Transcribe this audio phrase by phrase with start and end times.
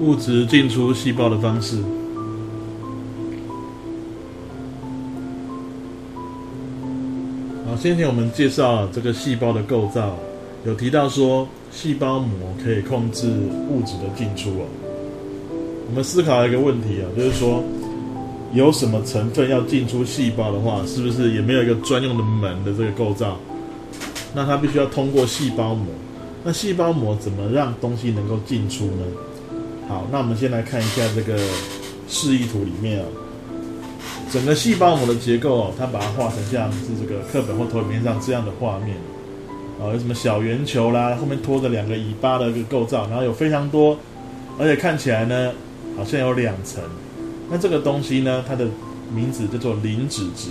[0.00, 1.78] 物质进出细胞的方式。
[7.66, 10.16] 好，先前我们介绍这个细胞的构造，
[10.64, 12.30] 有提到说细胞膜
[12.62, 13.28] 可以控制
[13.68, 14.66] 物质的进出哦。
[15.88, 17.62] 我们思考一个问题啊，就是说
[18.52, 23.36] 有什么成分要进出细胞的话，是不是也没有一个专用的门的这个构造？
[24.34, 25.86] 那它必须要通过细胞膜。
[26.44, 29.02] 那细胞膜怎么让东西能够进出呢？
[29.88, 31.38] 好，那我们先来看一下这个
[32.08, 33.06] 示意图里面啊，
[34.30, 38.94] 整个细胞膜的结构哦，它把它画成像是这个课本或投影片上这样的画面
[39.80, 43.98] 啊，有什么小圆球啦，后面拖着两个尾巴的一个构造，然后有非常多，
[44.58, 45.52] 而且看起来呢，
[45.96, 46.84] 好像有两层。
[47.50, 48.66] 那这个东西呢，它的
[49.14, 50.50] 名字叫做磷脂质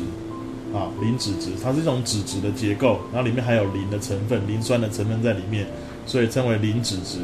[0.74, 5.68] 啊，磷脂质，它是一种脂质的结构，然后里面还有磷的成分，磷酸的成分在里面，
[6.08, 7.20] 所以称为磷脂质。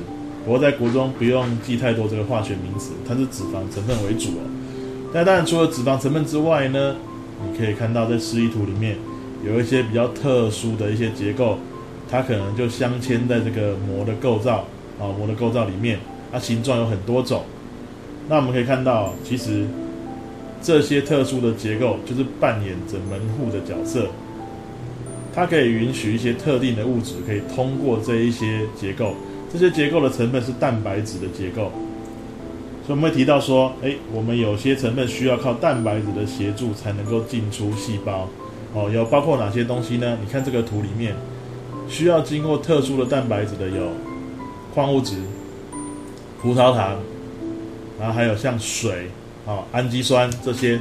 [0.45, 4.43] 不过在国中不用记太多这个化学名词，它是脂肪成分为主哦。
[5.13, 6.95] 那当然除了脂肪成分之外呢，
[7.45, 8.98] 你可以看到在示意图里面
[9.45, 11.57] 有一些比较特殊的一些结构，
[12.09, 14.65] 它可能就镶嵌在这个膜的构造
[14.99, 15.99] 啊膜的构造里面，
[16.31, 17.43] 它形状有很多种。
[18.27, 19.65] 那我们可以看到，其实
[20.62, 24.07] 这些特殊的结构就是扮演着门户的角色，
[25.34, 29.13] 它可以允许一些特定的物质可以通过这一些结构。
[29.54, 31.71] 这些结构的成分是蛋白质的结构，
[32.85, 38.27] 所以我们会提到说，哎，我们有些成分需要靠蛋白质的协助才能够进出细胞。
[38.74, 40.18] 哦，有包括哪些东西呢？
[40.20, 41.15] 你看这个图里面，
[41.87, 43.90] 需要经过特殊的蛋白质的有
[44.74, 45.18] 矿物质、
[46.41, 46.98] 葡萄糖，
[47.99, 49.07] 然后还有像水、
[49.46, 50.79] 啊氨基酸这些，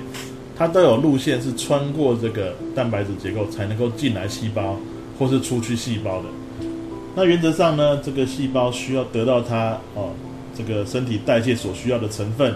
[0.56, 4.78] 它都有路线是穿过这个蛋白质结构才能够进来细胞
[5.18, 6.28] 或是出去细胞的。
[7.14, 10.08] 那原则上呢，这个细胞需要得到它哦，
[10.56, 12.54] 这个身体代谢所需要的成分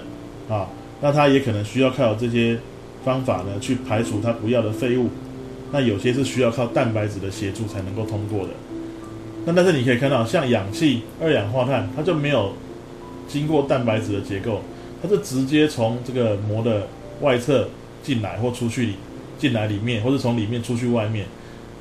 [0.48, 0.66] 啊，
[1.02, 2.58] 那它也可能需要靠这些
[3.04, 5.10] 方法呢去排除它不要的废物。
[5.70, 8.50] 那有些是需要靠蛋白质的协助才能够通过的。
[9.44, 12.52] 那但是你可以看到，像氧气、二氧化碳，它就没有
[13.28, 14.62] 经过蛋白质的结构，
[15.02, 16.88] 它是直接从这个膜的
[17.20, 17.68] 外侧
[18.02, 18.94] 进来或出去，
[19.38, 21.26] 进来里面，或者从里面出去外面。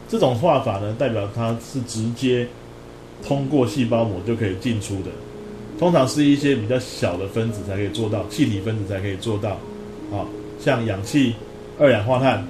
[0.10, 2.46] 这种画法呢，代表它是直接。
[3.24, 5.12] 通过细胞膜就可以进出的，
[5.78, 9.52] 通常是一些比较小的分子才可以做到，气体分子才可以做到，
[10.12, 10.26] 啊，
[10.60, 11.34] 像氧气、
[11.80, 12.46] 二氧化碳，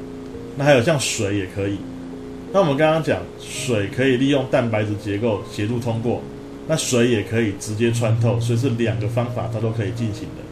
[0.58, 1.78] 那还有像水也可以。
[2.52, 6.22] 那我们刚刚讲，水可以利用蛋白质结构协助通过，
[6.68, 10.44] 那水也可以直接穿透，所以是两个方法它都可以进行的。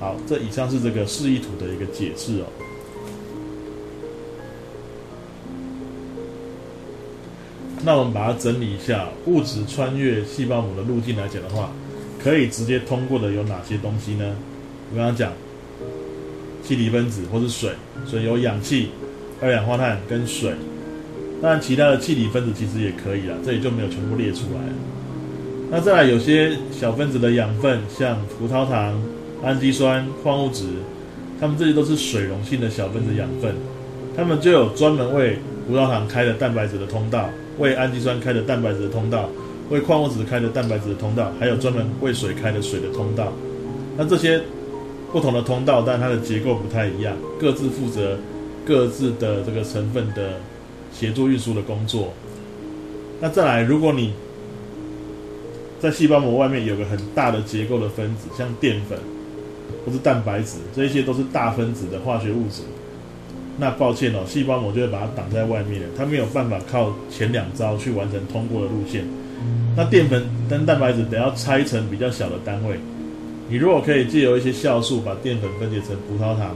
[0.00, 2.46] 好，这以上是这个示意图的一个解释哦。
[7.84, 11.70] 那我们把它整理一下，物质穿越细胞膜的路径来讲的话，
[12.22, 14.34] 可以直接通过的有哪些东西呢？
[14.90, 15.30] 我刚刚讲，
[16.62, 17.72] 气体分子或是水，
[18.06, 18.88] 所以有氧气、
[19.42, 20.52] 二氧化碳跟水。
[21.42, 24.60] 当然，其他的气体分子其实也可以啦，这里就没有全部列出来。
[25.70, 28.98] 那再来，有些小分子的养分，像葡萄糖、
[29.42, 30.64] 氨基酸、矿物质，
[31.38, 33.54] 它们这些都是水溶性的小分子养分，
[34.16, 35.36] 它们就有专门为
[35.68, 37.28] 葡萄糖开的蛋白质的通道。
[37.58, 39.28] 为氨基酸开的蛋白质的通道，
[39.70, 43.32] 为矿物质开的蛋白质的通道，还有专门为水开的水的通道。
[43.96, 44.42] 那这些
[45.12, 48.18] 不同的通道，但它的结构不太一样，各自负责
[48.66, 50.40] 各自的这个成分的
[50.92, 52.12] 协助运输的工作。
[53.20, 54.12] 那再来，如果你
[55.78, 58.98] 在细胞膜外面有个很大的结构的分子，像淀粉
[59.86, 62.62] 或是蛋白质，这一些都是大分子的化学物质。
[63.56, 69.04] 那抱歉哦，细胞膜就会把它挡在外面了，它没有办法靠前两招去完成通过的路线。
[69.76, 72.76] 那淀粉跟蛋白质得要拆成比较小的单位，
[73.48, 76.54] 你如果可以借由一些酵素把淀粉分解成葡萄糖，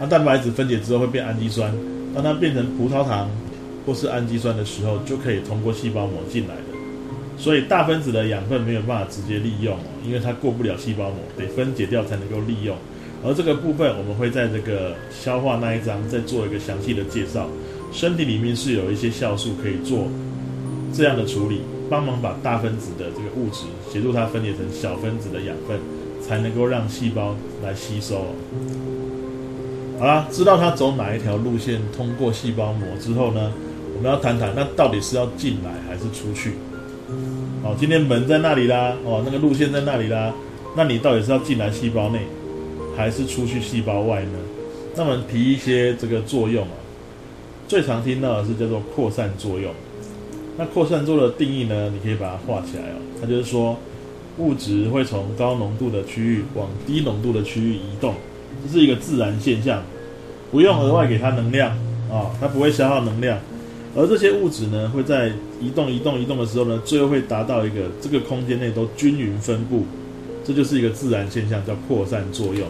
[0.00, 1.72] 那蛋白质分解之后会变氨基酸，
[2.14, 3.30] 当它变成葡萄糖
[3.86, 6.62] 或是氨基酸的时候，就可以通过细胞膜进来的。
[7.38, 12.76] 所以大分子的养分没有办法直接利用哦，因为它过不了细胞膜，得分解掉才能够利用。
[13.24, 17.48] 而这个部分，我们会在这个消化那一章再做一个详细的介绍。
[17.92, 20.06] 身体里面是有一些酵素可以做
[20.92, 25.78] 这样的处理，帮忙把大分子的这个物质协助它分解成小分子的养分，
[26.20, 27.34] 才能够让细胞
[27.64, 28.26] 来吸收。
[29.98, 33.50] 好啦，知道它走哪一条路线通过细胞膜之后呢，
[33.96, 36.52] 我们要谈谈那到底是要进来还是出去？
[37.62, 40.34] 好，今天门在那里啦，哦，那个路线在那里啦，
[40.76, 42.20] 那你到底是要进来细胞内？
[42.96, 44.38] 还是出去细胞外呢？
[44.96, 46.74] 那么提一些这个作用啊，
[47.68, 49.70] 最常听到的是叫做扩散作用。
[50.56, 52.96] 那扩散作用的定义呢，你可以把它画起来哦。
[53.20, 53.76] 它就是说，
[54.38, 58.14] 物质会从高浓度的区域往低浓度的区域移动，
[58.64, 59.82] 这是一个自然现象，
[60.50, 61.70] 不用额外给它能量
[62.10, 63.38] 啊，它不会消耗能量。
[63.94, 65.28] 而这些物质呢，会在
[65.60, 69.84] 移动、移动、移动的时候呢，最后会达到一个这个空间内都均匀分布，
[70.42, 72.66] 这就是一个自然现象，叫扩散作用。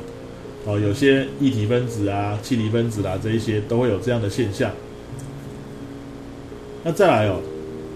[0.67, 4.71] 哦，有些液体分子啊、气体分子啦，这一些都会有这样的现象。
[6.83, 7.41] 那再来哦，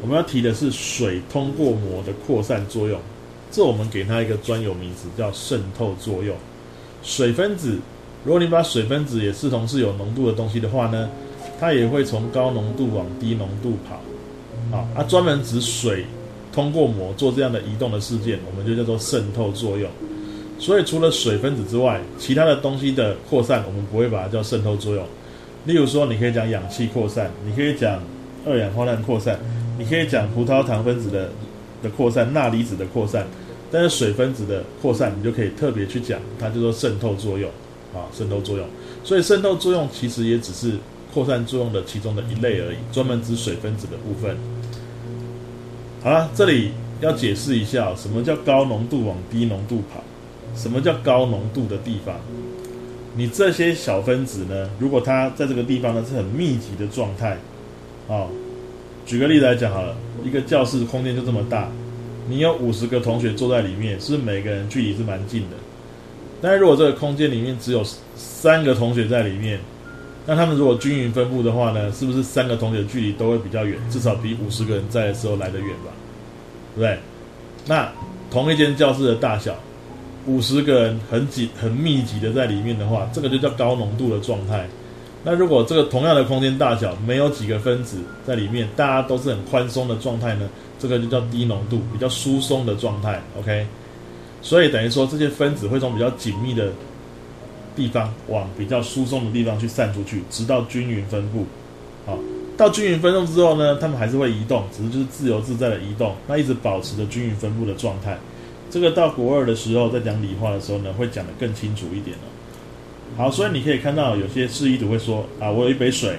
[0.01, 3.01] 我们要提的是水通过膜的扩散作用，
[3.51, 6.37] 这我们给它一个专有名词叫渗透作用。
[7.03, 7.79] 水分子，
[8.25, 11.11] 如果你把水分子也视同是有浓度的东西的话呢？
[11.59, 16.07] 它也会从高浓度往低浓度跑，啊，它专门指水
[16.53, 19.91] 通过膜做这样的移动的事件，我们就叫做渗透作用。
[20.61, 25.05] 所以除了水分子之外，其他的东西的扩散，我们不会把它叫渗透作用。
[25.65, 28.01] 例如说，你可以讲氧气扩散，你可以讲
[28.47, 29.41] 二氧化碳扩散，
[29.77, 31.31] 你可以讲葡萄糖分子的
[31.83, 33.27] 的扩散、钠离子的扩散，
[33.73, 37.51] 但是水分子的扩散，你就可以特别去讲，它叫做渗透作用，
[37.93, 38.67] 啊，渗透作用。
[39.03, 40.75] 所以渗透作用其实也只是。
[41.13, 44.37] 扩散作用的其中的一类而已，专门指水分子的部分。
[46.05, 46.71] 好了，这里
[47.01, 50.05] 要解释一下，什么叫高浓度往低浓度跑？
[50.55, 52.17] 什么叫高浓度的地方？
[53.17, 54.71] 你这些小分子呢？
[54.79, 57.39] 如果它在这个地方呢是很密集的状态，
[58.09, 58.27] 啊，
[59.05, 61.69] 举个例子来讲好了，一个教室空间就这么大，
[62.29, 65.57] 你有五十个同学坐在里面，是不是每个人距离是蛮近的？
[66.41, 69.59] 但如果这个空间里面只有三个同学在里面，
[70.27, 73.77] 那他们如果均匀分布的话呢，是不是三个同学距离都会比较远？
[73.91, 75.91] 至少比五十个人在的时候来得远吧？
[76.75, 76.99] 对不对？
[77.67, 77.91] 那
[78.31, 79.55] 同一间教室的大小，
[80.27, 84.69] 五十个人很紧、很密集的在里面的话，这个就叫高浓度的状态。
[85.25, 93.21] 那如果这个同样的空间大小，没有几个分子在里面，大家都是很宽松的状态呢，这个就叫低浓度，比较疏松的状态。
[93.39, 93.67] OK，
[94.43, 96.71] 所以等于说这些分子会从比较紧密的。
[97.77, 101.47] 地方往比较疏松的地方去散出去，直到均匀分布。
[102.05, 102.19] 好，
[102.57, 108.19] 到均匀分布之后呢，它们还是会移动，只是就是自由自在的移动，那一直保持着均匀分布的状态。
[108.71, 112.23] 这个到国二的时候，在讲理化的时候呢，会讲得更清楚一点了。
[113.17, 116.17] 好，所以你可以看到有些示意图会说啊，我有一杯水，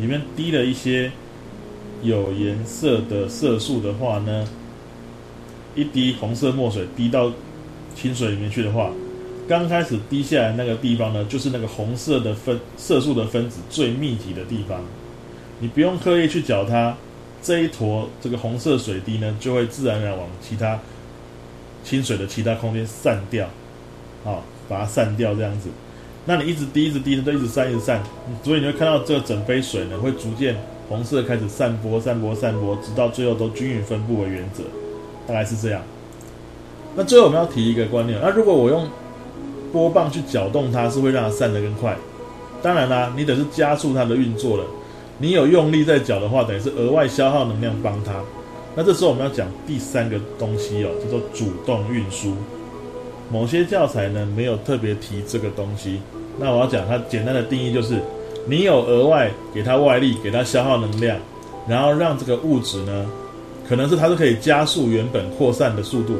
[0.00, 1.12] 里面滴了一些
[2.02, 4.48] 有颜色的色素的话呢，
[5.74, 7.30] 一滴红色墨水滴到
[7.94, 8.90] 清水里面去的话。
[9.48, 14.80] 刚开始滴下来那个地方呢，就是那个红色的分色素的分子最密集的地方。
[15.58, 16.96] 你不用刻意去搅它，
[17.42, 20.78] 这一坨这个红色水滴呢，就会自然而然往其他
[21.84, 23.48] 清水的其他空间散掉，
[24.24, 25.68] 好，把它散掉这样子。
[26.24, 28.02] 那你一直滴，一直滴，都一直散，一直散，
[28.44, 30.56] 所以你会看到这个整杯水呢，会逐渐
[30.88, 34.62] 红色开始散播，散播，散播，直到最后都均匀分布为原则，
[35.26, 35.82] 大概是这样。
[36.94, 38.88] 那最后我们要提一个观念，那如果我用
[39.72, 41.96] 波棒去搅动它，是会让它散得更快。
[42.62, 44.64] 当然啦，你等是加速它的运作了。
[45.18, 48.12] 你有用力在搅的话，等于是额外消耗能量帮它。
[48.74, 52.34] 那这时候我们要讲第三个东西哦，叫做主动运输。
[53.30, 56.00] 某些教材呢没有特别提这个东西。
[56.38, 58.00] 那我要讲它简单的定义就是：
[58.46, 61.18] 你有额外给它外力，给它消耗能量，
[61.68, 63.06] 然后让这个物质呢，
[63.68, 66.16] 可能是它是可以加速原本扩散的速度。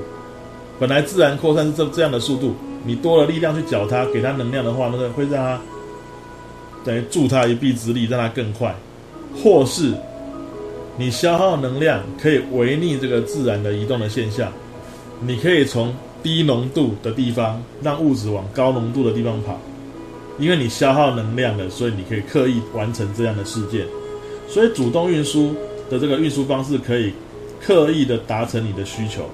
[0.79, 2.55] 本来自然扩散是这这样的速度。
[2.85, 5.61] 你多了力量去搅它，给它能量的话，那个会让它
[6.85, 8.73] 等于助它一臂之力，让它更快；
[9.41, 9.95] 或是
[10.97, 14.53] 你消耗能量可以违逆这个自然的移动的现象，
[15.21, 19.59] 你可以从低浓度的地方让物质往高浓度的地方跑，
[20.39, 23.87] 因为你消耗能量了，所以你可以刻意完成这样的事件。
[24.47, 25.55] 所以主动运输
[25.91, 27.13] 的这个运输方式可以
[27.61, 29.25] 刻意的达成你的需求。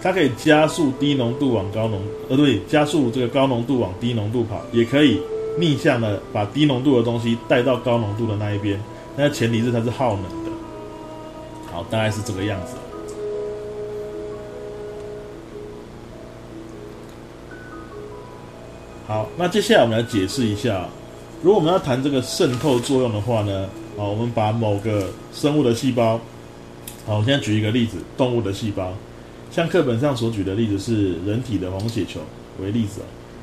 [0.00, 2.00] 它可以加速低浓度往高浓，
[2.30, 5.20] 呃，对，加速这个高浓度往低浓度跑，也可以
[5.58, 8.80] 逆向的把低浓度的东西带到高浓度的那一边。
[9.16, 10.39] 那前提是它是耗能。
[11.72, 12.74] 好，大概是这个样子。
[19.06, 20.88] 好，那接下来我们来解释一下，
[21.42, 26.20] 如果我们要谈这个渗透作用的话呢，好，我们把某个生物的细胞，
[27.06, 28.92] 好，我现在举一个例子，动物的细胞。
[29.50, 32.20] 像课本上所举的例子是人体的红血球
[32.62, 33.00] 为例子，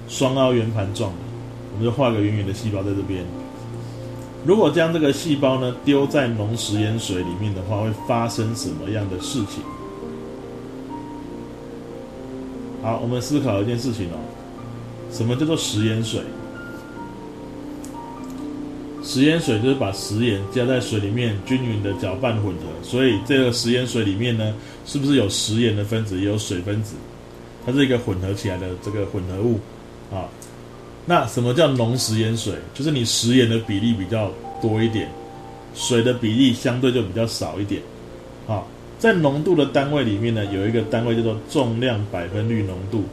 [0.07, 1.17] 双凹圆盘状的，
[1.73, 3.25] 我们就画个圆圆的细胞在这边。
[4.45, 9.61] 如果将这个细胞呢丢在浓食盐水里面的话，会发生什么样的事情？
[12.81, 14.17] 好，我们思考一件事情哦，
[15.11, 16.21] 什么叫做食盐水？
[19.03, 24.53] 食盐水就是把食盐加在水里面均匀的搅拌混合，所以这个食盐水里面呢，
[24.85, 26.95] 是不是有食盐的分子，也有水分子？
[27.65, 29.59] 它是一个混合起来的这个混合物
[30.13, 30.27] 啊。
[31.09, 32.53] 那什么叫浓食盐水？
[32.73, 34.29] 就是你食盐的比例比较
[34.61, 35.09] 多一点，
[35.73, 37.81] 水的比例相对就比较少一点。
[38.45, 38.67] 好，
[38.99, 43.05] 在浓度的单位里面呢，有一个单位叫做重量百分率浓度。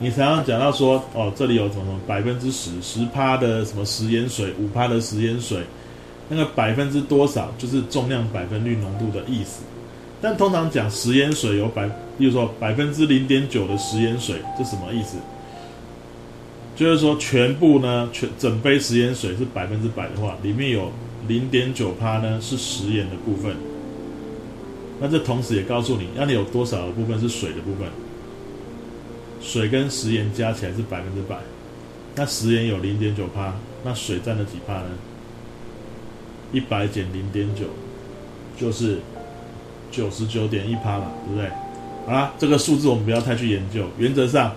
[0.00, 5.60] 你常常讲到说，哦，这里有什么百分之十十趴的什么食盐水，五趴的食盐水，
[6.28, 9.62] 那个百分之多少就是重量百分率浓度的意思。
[10.20, 11.88] 但通常讲食盐水有百，
[12.18, 15.16] 比如说百分之零点九的食盐水，这什么意思？
[16.76, 20.92] 就是说，全部呢，全整杯食盐水是百分之百的话，里面有
[21.26, 23.56] 零点九趴呢是食盐的部分。
[25.00, 27.88] 那这同时也告诉你，那你有多少的部分是水的部分？
[29.40, 31.38] 水跟食盐加起来是百分之百。
[32.14, 34.90] 那食盐有零点九趴，那水占了几趴呢？
[36.52, 37.64] 一百减零点九，
[38.58, 38.98] 就是
[39.90, 41.50] 九十九点一趴了，对不对？
[42.06, 44.54] 好啦，这个数字我们不要太去研究，原则上。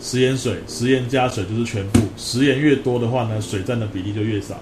[0.00, 2.00] 食盐水，食盐加水就是全部。
[2.16, 4.58] 食盐越多的话呢，水占的比例就越少。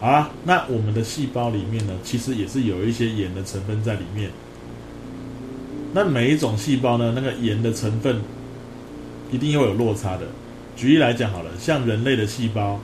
[0.00, 4.30] 啊，那我们的细胞里面呢，其实也是有一些盐的成分在里面。
[5.92, 8.20] 那每一种细胞呢，那个盐的成分
[9.30, 10.26] 一定会有落差的。
[10.76, 12.78] 举例来讲好了，像人类的细胞，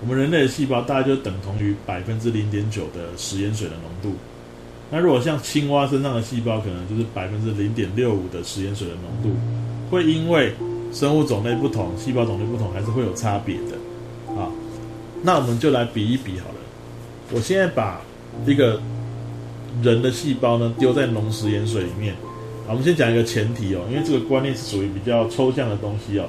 [0.00, 4.16] 我们人类的细胞大概就等同于百分之零点九的食盐水的浓度。
[4.90, 9.34] 那如果像青蛙身上的细胞，可能就是百分之零点六五的食盐水的浓度，
[9.90, 10.52] 会因为
[10.92, 14.50] 生物种类不同，细胞种类不同，还是会有差别的，啊，
[15.22, 16.56] 那我们就来比一比好了。
[17.32, 18.00] 我现在把
[18.44, 18.80] 一个
[19.82, 22.14] 人的细胞呢丢在浓食盐水里面，
[22.66, 26.26] 好，我们先讲一个前提哦，因为这个观念是属于比较抽象的东西哦。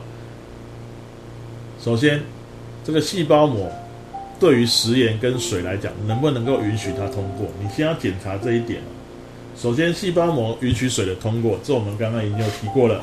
[1.79, 2.21] 首先，
[2.83, 3.71] 这个细胞膜
[4.39, 7.47] 对于食盐跟水来讲，能不能够允许它通过？
[7.59, 8.81] 你先要检查这一点。
[9.55, 12.99] 首先，细胞膜允许水的通过，这我们刚刚已经有提过了。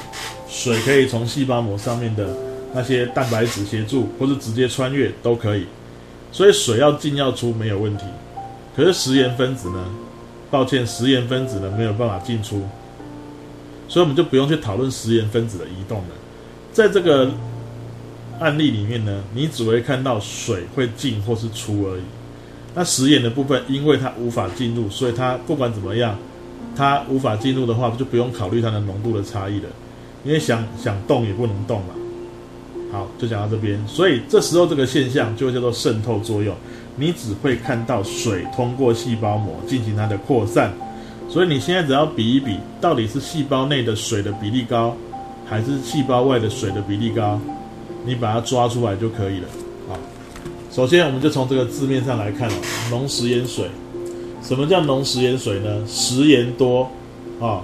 [0.49, 2.35] 水可以从细胞膜上面的
[2.75, 5.67] 那些蛋白质协助，或是直接穿越都可以。
[6.33, 8.05] 所以水要进要出没有问题。
[8.75, 9.85] 可是食盐分子呢？
[10.51, 12.63] 抱歉，食盐分子呢没有办法进出，
[13.87, 16.09] 所以我们就不用去讨论食盐分子的移动了。
[16.73, 17.31] 在这个
[18.41, 22.03] 案例里面呢，你只会看到水会进或是出而已。
[22.75, 26.19] 那食盐的部分，因为它无法进入，所以它不管怎么样。
[26.79, 29.69] 它无法进入的话，就不用考虑它的浓度的差异了，
[30.25, 31.87] 因为想想动也不能动嘛。
[32.93, 33.85] 好，就讲到这边。
[33.89, 36.55] 所以这时候这个现象就叫做渗透作用，
[36.95, 40.73] 你只会看到水通过细胞膜进行它的扩散。
[41.29, 44.97] 所以你现在只要比一比，到底是细胞内的水的比例高，
[45.45, 47.41] 还是细胞外的水的比例高，
[48.07, 49.49] 你把它抓出来就可以了。
[49.89, 49.99] 好，
[50.71, 52.55] 首先我们就从这个字面上来看哦，
[52.89, 53.69] 浓食盐水。
[54.43, 55.85] 什么叫浓食盐水呢？
[55.87, 56.89] 食盐多
[57.41, 57.61] 啊，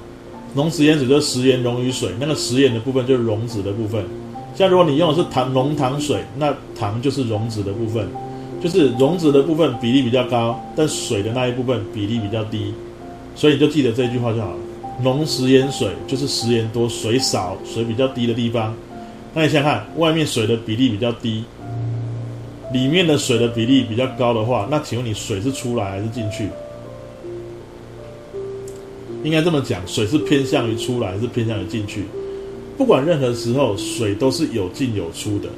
[0.54, 4.04] 浓食盐水就是食盐溶于水，那个食盐的部分就是溶质的部分。
[4.54, 8.06] 像如果你用的是糖浓糖水，那糖就是溶质的部分，
[8.62, 12.72] 就是溶质的部分比例比较高，但水的那一部分比例比较低。
[13.34, 14.56] 所以你就记得这句话就好了。
[15.02, 18.72] 浓食盐水就是食盐多、水少、水比较低的地方。
[19.32, 21.44] 那你想想看，外面水的比例比较低，
[22.72, 26.48] 里面的水的比例比较高的话，那请问你水是出来还是进去？
[29.24, 32.04] 应该这么讲，水是偏向于出来，还是偏向于进去？
[32.76, 35.48] 不管任何时候，水都是有进有出的。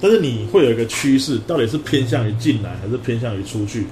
[0.00, 3.86] 但是你会有一个趋势，到底是偏向于进来，还是偏向于出去？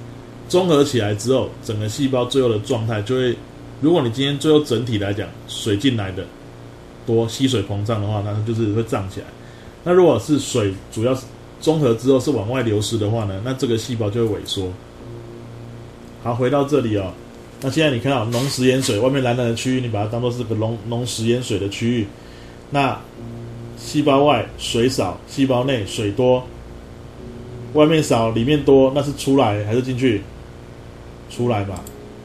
[0.49, 3.35] 综合起来之后，整个细胞最后的状态就会，
[3.79, 6.25] 如果你今天最后整体来讲，水进来的
[7.05, 9.27] 多，吸水膨胀的话，那它就是会胀起来。
[9.83, 11.21] 那如果是水主要是
[11.59, 14.71] 综合之后是往外流失的话呢，那这个细胞就会萎缩。
[16.23, 17.13] 好，回到这里哦。
[17.61, 22.07] 那现在你看到浓食盐水外面蓝蓝的区域，你把它当做是个浓浓食盐水的区域。
[22.71, 22.99] 那
[23.77, 26.43] 细胞外水少，细胞内水多。
[27.73, 30.21] 外面少，里面多，那是出来还是进去？
[31.29, 31.79] 出来嘛。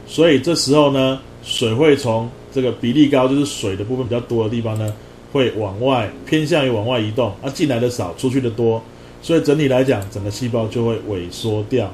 [0.07, 4.93] 所以这时候呢，水会从这个比例高，就是水的部分比较多的地方呢，
[5.33, 7.33] 会往外偏向于往外移动。
[7.43, 8.83] 那进来的少，出去的多，
[9.21, 11.93] 所以整体来讲，整个细胞就会萎缩掉。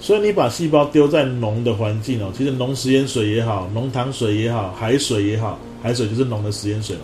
[0.00, 7.02] 所以你把细胞丢在浓的环境哦，其实浓食盐水也好，浓糖水也好，海水也好，海水就是浓的食盐水嘛。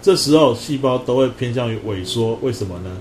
[0.00, 2.96] 这时候细胞都会偏向于萎缩，为什么呢？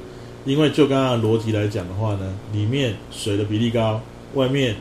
[0.45, 4.01] 因为就刚刚逻辑来讲的话呢，里面水的比例高，
[4.33, 4.75] 外面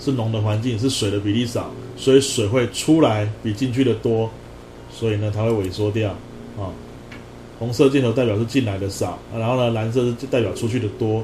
[0.00, 4.30] 是浓的环境，是水的比例少，所以水会出来比进去的多，
[4.90, 6.10] 所以呢它会萎缩掉
[6.56, 6.72] 啊。
[7.58, 11.22] 红色箭头代表是进来的少，然后呢蓝色是代表出去的多。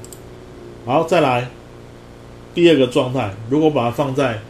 [0.84, 1.48] 好，再来。
[2.54, 4.40] 第二个状态，如果把它放在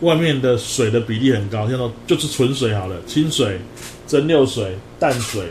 [0.00, 3.58] 外面的水的比例很高，像说就是纯水好了，清水、
[4.06, 5.46] 蒸馏水、淡水，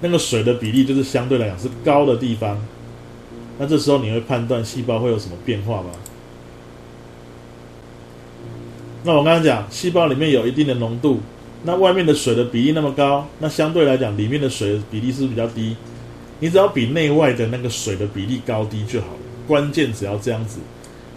[0.00, 2.60] 那个水的比例就是相对来讲是高的地方。
[3.58, 5.90] 那这时候你会判断细胞会有什么变化吗？
[9.04, 11.20] 那我刚刚讲，细胞里面有一定的浓度，
[11.64, 15.76] 那外面的水的比例那么高，那相对来讲里面的水的比例是不是比较低？
[16.40, 20.58] 你只要比内外的那个水的比例高低就好了，关键只要这样子。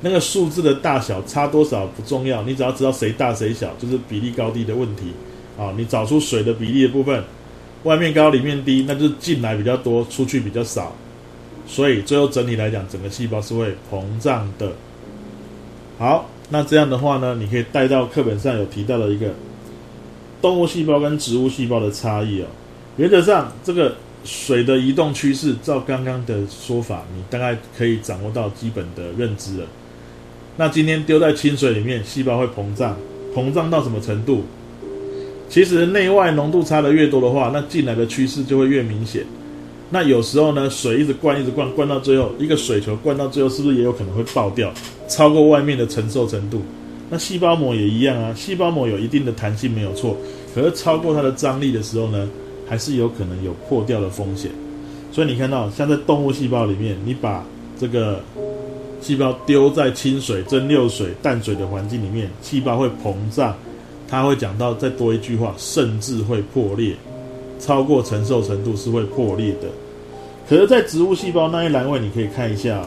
[0.05, 5.11] 那个数字的大小差多少不重要，你只要知道谁大谁小，就是比例高低的问题
[5.57, 5.73] 啊。
[5.75, 7.23] 你找出水的比例的部分，
[7.85, 10.95] 外面高里面低，那就是进来比较多，出去比较少。
[11.65, 14.73] 所以最后整体来讲，整个细胞是会膨胀的。
[15.97, 19.33] 好，那这样的话呢，你可以带到课本上有提到的一个
[20.39, 22.45] 动物细胞跟植物细胞的差异哦。
[22.97, 29.65] 原则上，这个水的移动趋势，照刚刚的说法，你大概可以掌握到基本的认知了。
[30.57, 32.95] 那今天丢在清水里面，细胞会膨胀，
[33.35, 34.43] 膨胀到什么程度？
[35.49, 39.25] 其实内外浓度差的越多的话，那进来的趋势就会越明显。
[39.89, 44.73] 那有时候呢，水一直灌，一直灌，灌到最后，一个水球灌到最后，是不是也有可能会爆掉，
[45.09, 46.61] 超过外面的承受程度？
[47.09, 50.17] 那细胞膜也一样啊，细胞膜有一定的弹性没有错，
[50.55, 52.29] 可是超过它的张力的时候呢，
[52.65, 54.49] 还是有可能有破掉的风险。
[55.11, 57.45] 所以你看到，像在动物细胞里面，你把
[57.77, 58.23] 这个。
[59.05, 63.55] 细胞丢在清水、蒸馏水、淡水的环境里面，细胞会膨胀。
[64.07, 66.95] 它会讲到再多一句话，甚至会破裂，
[67.59, 69.67] 超过承受程度是会破裂的。
[70.49, 72.83] 可是，在植物细胞那一栏位，你可以看一下，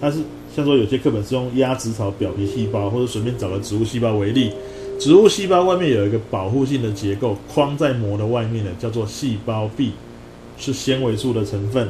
[0.00, 0.18] 它是
[0.56, 4.50] 像说有些课本是用鸭子草表皮细胞，或者随便找个植物细胞为例。
[4.98, 9.92] 植物细胞外面有一个保护性的结构，框在膜的外面的，叫做细胞壁，
[10.58, 11.88] 是纤维素的成分。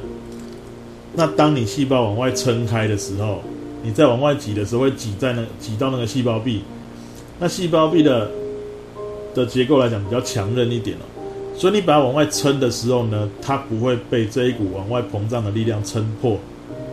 [1.14, 3.42] 那当你细胞往外撑开的时候，
[3.82, 6.62] 你再往外挤的时候，会挤在那挤到那个细胞壁，
[7.38, 8.30] 那细胞壁的
[9.34, 11.04] 的结构来讲比较强韧一点哦，
[11.56, 16.36] 所以你把它往外撑的时候呢，它不会被这一股往外膨胀的力量撑破，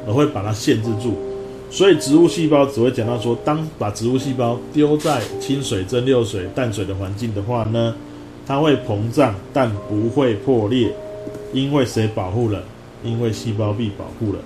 [0.08, 1.15] 而会把它限制住。
[1.69, 7.93] 所以植物细胞只会讲到说，当把植物细胞丢在清水、蒸馏水、淡水的环境的话呢，
[8.45, 10.89] 它会膨胀，但不会破裂，
[11.52, 12.63] 因为谁保护了？
[13.04, 14.39] 因为细胞壁保护了。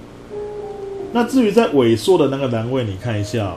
[1.13, 3.55] 那至于在萎缩的那个单位，你看一下，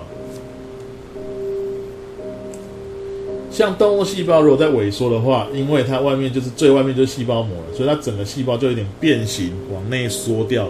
[3.50, 10.68] 像动物细胞如果在萎缩的话，因为它外面就是最外面就是细胞膜了，所以它整个细胞就有点变形，往内缩掉，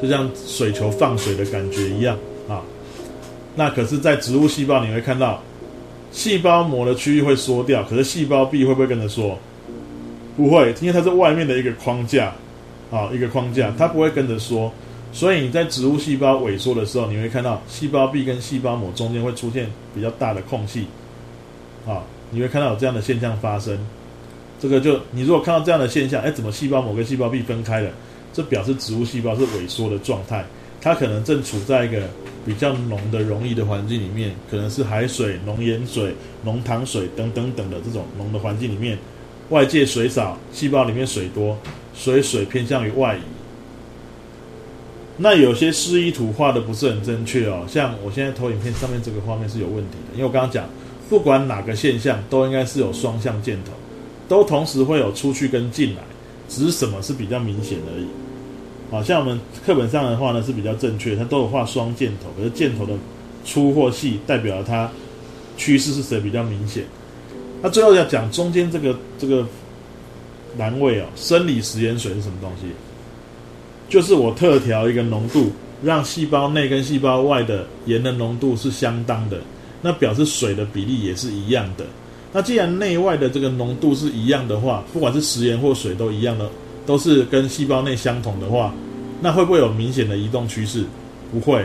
[0.00, 2.16] 就像水球放水的感觉一样
[2.48, 2.62] 啊。
[3.54, 5.42] 那可是，在植物细胞你会看到，
[6.10, 9.36] 细胞膜的区域会缩掉，可是细胞壁会不会跟着缩？
[10.38, 12.32] 不会，因为它是外面的一个框架
[12.90, 14.72] 啊，一个框架，它不会跟着缩。
[15.12, 20.86] 所以你在植物细胞萎缩的时候，你会看到细胞壁跟细胞膜中间会出现比较大的空隙，
[21.86, 23.78] 啊，你会看到有这样的现象发生。
[24.60, 27.90] 这个就你如果看到这样的现象，哎，怎么细胞膜跟细胞壁分开了？
[28.32, 30.44] 这表示植物细胞是萎缩的状态，
[30.80, 32.02] 它可能正处在一个
[32.44, 38.98] 比较浓的溶液的环境里面，可能是海水、浓盐水、浓糖水等等等的这种浓的环境里面，
[39.48, 41.56] 外界水少，细胞里面水多，
[41.94, 43.20] 所以水偏向于外移。
[45.20, 50.64] 那有些示意图画的不是很正确哦，像我现在投影片上面这个画面是有问题的，因为我刚刚讲，
[51.08, 53.72] 不管哪个现象都应该是有双向箭头，
[54.28, 56.02] 都同时会有出去跟进来，
[56.48, 58.06] 只是什么是比较明显而已。
[58.92, 62.94] 好像我们课本上的话呢是比较正确，它都有画双箭头，可是箭头的
[63.44, 64.88] 粗或细代表了它
[65.56, 66.84] 趋势是谁比较明显。
[67.60, 69.44] 那最后要讲中间这个这个
[70.56, 72.68] 栏位哦，生理食盐水是什么东西？
[73.88, 75.50] 就是我特调一个浓度，
[75.82, 79.38] 让细胞内跟细胞外的盐的浓度是相当的，
[79.80, 81.86] 那表示水的比例也是一样的。
[82.32, 86.46] 那既然内外的这个浓度是一样的话，不管是食盐或水都一样的，
[86.84, 88.74] 都是跟细胞内相同的话，
[89.22, 90.84] 那会不会有明显的移动趋势？
[91.32, 91.64] 不会。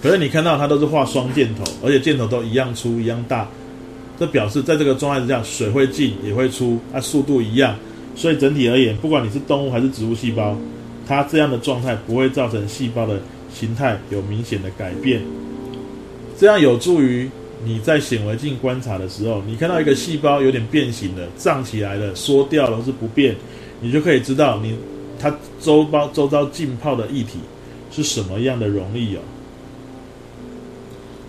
[0.00, 3.48] 可是你看到它都是画双箭头，而且箭头都一样粗一样大，
[4.20, 7.74] 这表示在这个状态之下，水会进也会出，它速度一样。
[8.14, 10.56] 所以整体而言，不管你是动物还是植物细胞。
[11.06, 13.20] 它这样的状态不会造成细胞的
[13.54, 15.22] 形态有明显的改变，
[16.38, 17.30] 这样有助于
[17.64, 23.34] 你在显微镜观察的时候，你看到一个细胞有点变形了、胀起来了、缩掉了或是不变，
[23.80, 24.76] 你就可以知道你
[25.18, 27.38] 它周包周遭浸泡的液体
[27.90, 29.20] 是什么样的溶液哦。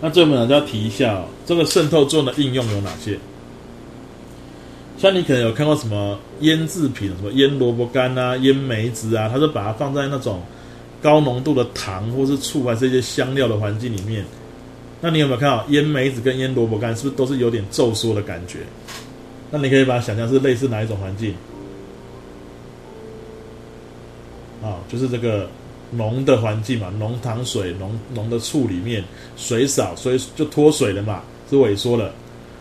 [0.02, 3.18] 那这我们呢就要提一下哦，这个渗透作用的应用有哪些？
[4.97, 10.41] 像你可能有看过什么腌制品，什么腌萝卜干啊、腌梅子啊，它是把它放在那种
[11.01, 14.25] 高浓度的糖或是醋还是一些香料的环境里面，
[14.99, 18.60] 那你有没有看到腌梅子跟腌萝卜干是不是都是有点皱缩的感觉？
[19.51, 21.36] 那你可以把它想象是类似哪一种环境？
[24.63, 25.47] 啊，就是这个
[25.91, 29.03] 浓的环境嘛，浓糖水、浓浓的醋里面
[29.38, 32.12] 水少，所以就脱水了嘛，是萎缩了。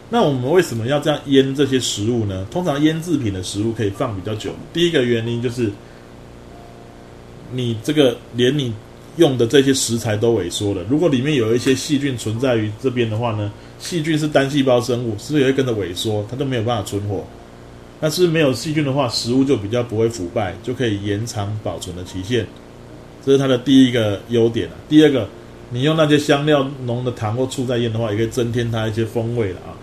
[0.09, 2.47] 那我们为什么要这样腌这些食物呢？
[2.51, 4.53] 通常腌制品的食物可以放比较久。
[4.73, 5.71] 第一个原因就是，
[7.53, 8.73] 你这个连你
[9.17, 10.85] 用的这些食材都萎缩了。
[10.89, 16.25] 如果里面有一些细菌存在于这边的话呢，细菌是单细胞生物，是不是也会跟着萎缩？
[16.31, 17.25] 它就没有办法存活。
[18.01, 22.47] 但是没有细菌的话，食物就比较不会腐败，就可以延长保存的期限。
[23.25, 24.75] 这是它的第一个优点啊。
[24.89, 25.27] 第二个，
[25.71, 29.75] 你用那些香料浓的糖或醋在腌的话，也可以增添它一些风味了啊。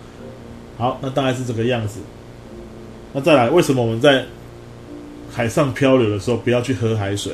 [0.76, 2.00] 好，那大概是这个样子。
[3.12, 4.24] 那再来，为什么我们在
[5.30, 7.32] 海上漂流的时候不要去喝海水？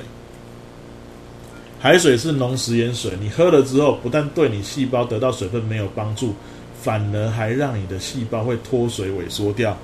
[1.79, 6.35] 海水是浓食盐水，你喝了之后，不但对你细胞得到水分没有帮助，
[6.79, 9.75] 反而还让你的细胞会脱水萎缩掉，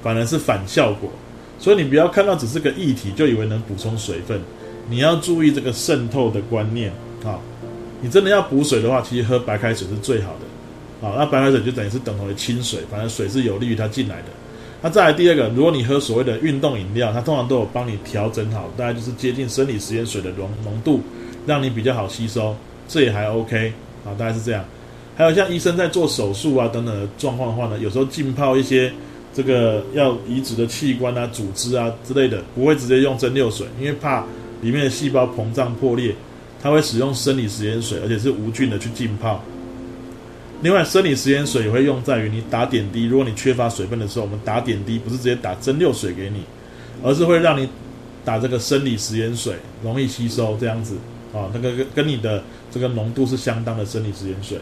[0.00, 1.10] 反而是反效果。
[1.58, 4.40] 所以你不要看到只是个液体就以为能补充水分，
[4.88, 6.92] 你要注意这个渗透的观念
[7.24, 7.40] 啊！
[8.00, 10.53] 你真的要补水的话，其实喝白开水是最好的。
[11.04, 14.28] 好，那白开水就等于是等同于清水，反正水是有利于它进来的。
[14.80, 21.02] 那再来第二个，如果你喝所谓的运动饮料，它通常都有帮你调整好，大概就是接近生理食盐水的浓浓度，
[21.46, 22.56] 让你比较好吸收，
[22.88, 23.72] 这也还 OK。
[24.04, 24.64] 啊，大概是这样。
[25.14, 28.92] 还有像医生在做手术啊等等的状况的话呢，有时候浸泡一些
[29.32, 34.24] 这个要移植的器官啊、组织啊之类的，不会直接用蒸馏水，因为怕
[34.60, 36.14] 里面的细胞膨胀破裂，
[36.62, 39.42] 它会使用生理食盐水，而且是无菌的去浸泡。
[40.64, 43.04] 另外，生理食盐水也会用在于你打点滴。
[43.04, 46.40] 如果你缺乏水分的时候，我们打点滴不是直接打蒸馏水给你，
[47.02, 47.68] 而是会让你
[48.24, 50.96] 打这个生理食盐水，容易吸收这样子
[51.34, 51.50] 啊。
[51.52, 54.56] 那个跟跟你的这个浓度是相当的生理食盐水。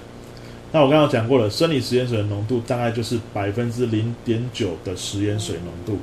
[0.73, 6.01] 那我刚刚讲过了，生理食盐水的浓度大概就是百分之零点九的食盐水浓度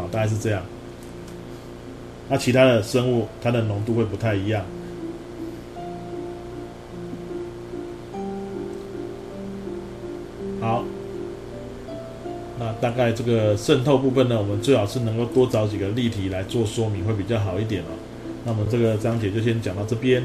[0.00, 0.62] 啊，大概是这样。
[2.28, 4.64] 那其他的生物它的浓度会不太一样。
[12.82, 17.94] 大概这个渗透部分呢，我们最好是能够多找几个例题来做说明，会比较好一点哦。
[18.44, 20.20] 那么这个章节就先讲到这边。